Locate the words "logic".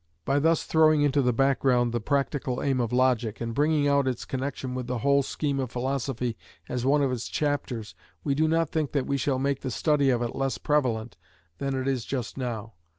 2.91-3.39